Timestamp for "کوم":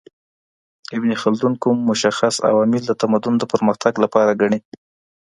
1.63-1.77